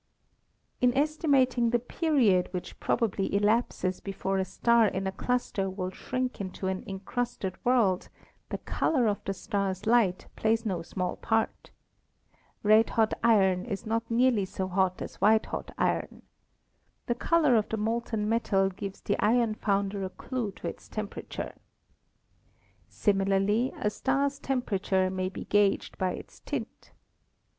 [0.81, 6.41] In estimating the period which probably elapses before a star in a cluster will shrink
[6.41, 8.09] into an incrusted world
[8.49, 11.69] the color of the star's light plays no small part.
[12.63, 16.23] Red hot iron is not nearly so hot as white hot iron.
[17.05, 21.09] The color of the molten metal gives the iron founder a clue to its tern
[21.09, 21.59] 320 ASTRONOMY perature.
[22.89, 26.91] Similarly a star's temperature may be gaged by its tint.